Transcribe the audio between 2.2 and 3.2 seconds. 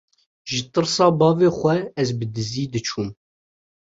dizî diçûm.